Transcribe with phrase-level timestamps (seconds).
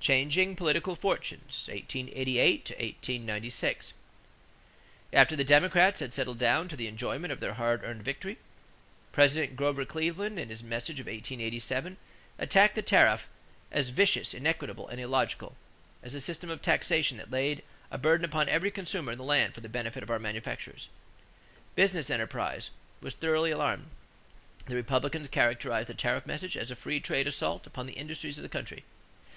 [0.00, 3.92] =Changing Political Fortunes (1888 96).=
[5.12, 8.38] After the Democrats had settled down to the enjoyment of their hard earned victory,
[9.12, 9.56] President
[9.86, 11.98] Cleveland in his message of 1887
[12.36, 13.28] attacked the tariff
[13.70, 15.54] as "vicious, inequitable, and illogical";
[16.02, 17.62] as a system of taxation that laid
[17.92, 20.88] a burden upon "every consumer in the land for the benefit of our manufacturers."
[21.76, 23.86] Business enterprise was thoroughly alarmed.
[24.66, 28.42] The Republicans characterized the tariff message as a free trade assault upon the industries of
[28.42, 28.82] the country.